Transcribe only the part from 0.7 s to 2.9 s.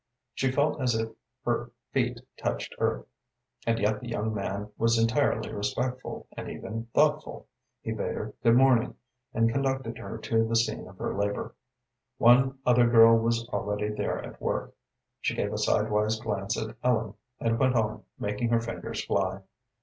as if her feet touched